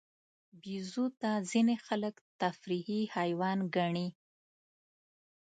بیزو 0.61 1.05
ته 1.21 1.31
ځینې 1.51 1.75
خلک 1.85 2.15
تفریحي 2.41 3.01
حیوان 3.15 3.59
ګڼي. 3.75 4.07